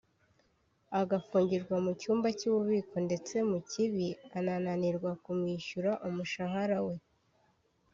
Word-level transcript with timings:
agafungirwa 0.99 1.75
mu 1.85 1.91
cyumba 2.01 2.27
cy’ububiko 2.39 2.95
ndetse 3.07 3.35
Mukibi 3.49 4.07
anananirwa 4.37 5.11
kumwishyura 5.23 5.91
umushahara 6.07 6.77
we” 6.87 6.95